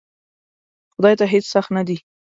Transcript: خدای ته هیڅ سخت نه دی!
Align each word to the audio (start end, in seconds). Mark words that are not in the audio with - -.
خدای 0.93 1.13
ته 1.19 1.25
هیڅ 1.33 1.45
سخت 1.53 1.69
نه 1.77 1.83
دی! 1.87 1.97